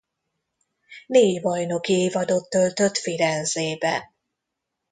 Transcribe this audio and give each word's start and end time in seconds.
Négy 1.07 1.41
bajnoki 1.41 1.93
évadot 1.93 2.49
töltött 2.49 2.97
Firenzében. 2.97 4.01